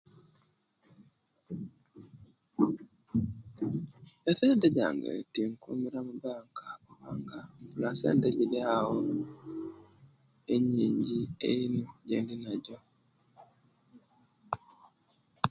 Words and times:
Esente 4.29 4.67
jange 4.77 5.11
tinkumira 5.33 5.99
mubanka 6.07 6.65
kubanga 6.85 7.37
mbula 7.67 7.89
sente 7.99 8.27
gilyawo 8.37 8.97
enyinji 10.53 11.19
ino 11.51 11.83
ejeninajo. 12.17 12.77